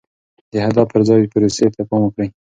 د 0.51 0.53
هدف 0.65 0.87
پر 0.93 1.01
ځای 1.07 1.29
پروسې 1.33 1.65
ته 1.75 1.81
پام 1.89 2.01
وکړئ. 2.03 2.27